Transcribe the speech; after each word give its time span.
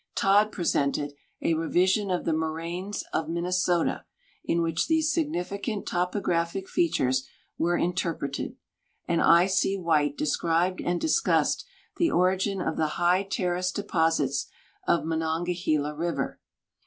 Todd 0.15 0.51
presented" 0.51 1.13
A 1.43 1.53
Revision 1.53 2.09
of 2.09 2.25
the 2.25 2.33
Moraines 2.33 3.03
of 3.13 3.29
Minnesota," 3.29 4.03
in 4.43 4.63
which 4.63 4.87
these 4.87 5.13
significant 5.13 5.85
topographic 5.85 6.67
features 6.67 7.27
w'ere 7.59 7.77
interpreted; 7.77 8.55
and 9.07 9.21
I. 9.21 9.45
C. 9.45 9.77
White 9.77 10.17
described 10.17 10.81
and 10.81 10.99
discussed 10.99 11.65
the 11.97 12.09
"Origin 12.09 12.61
of 12.63 12.77
the 12.77 12.95
High 12.99 13.21
Terrace 13.21 13.71
Deposits 13.71 14.47
of 14.87 15.05
Monongahela 15.05 15.93
River." 15.93 16.39